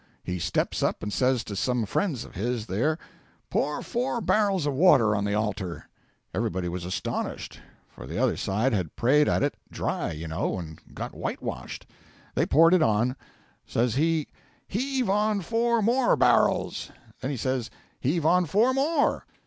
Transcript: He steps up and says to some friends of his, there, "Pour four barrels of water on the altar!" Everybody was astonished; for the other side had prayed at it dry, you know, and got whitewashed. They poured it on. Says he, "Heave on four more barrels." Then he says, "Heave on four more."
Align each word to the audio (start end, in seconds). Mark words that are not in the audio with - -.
He 0.23 0.39
steps 0.39 0.81
up 0.81 1.03
and 1.03 1.13
says 1.13 1.43
to 1.43 1.55
some 1.55 1.85
friends 1.85 2.25
of 2.25 2.33
his, 2.33 2.65
there, 2.65 2.97
"Pour 3.51 3.83
four 3.83 4.19
barrels 4.19 4.65
of 4.65 4.73
water 4.73 5.15
on 5.15 5.25
the 5.25 5.35
altar!" 5.35 5.87
Everybody 6.33 6.67
was 6.67 6.83
astonished; 6.85 7.59
for 7.87 8.07
the 8.07 8.17
other 8.17 8.35
side 8.35 8.73
had 8.73 8.95
prayed 8.95 9.29
at 9.29 9.43
it 9.43 9.53
dry, 9.71 10.11
you 10.13 10.27
know, 10.27 10.57
and 10.57 10.79
got 10.95 11.13
whitewashed. 11.13 11.85
They 12.33 12.47
poured 12.47 12.73
it 12.73 12.81
on. 12.81 13.15
Says 13.67 13.93
he, 13.93 14.27
"Heave 14.67 15.07
on 15.07 15.41
four 15.41 15.83
more 15.83 16.15
barrels." 16.17 16.89
Then 17.19 17.29
he 17.29 17.37
says, 17.37 17.69
"Heave 17.99 18.25
on 18.25 18.47
four 18.47 18.73
more." 18.73 19.27